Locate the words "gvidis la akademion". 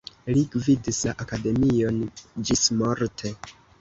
0.55-1.99